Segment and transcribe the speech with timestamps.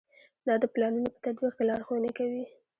[0.47, 2.43] دا د پلانونو په تطبیق کې لارښوونې کوي.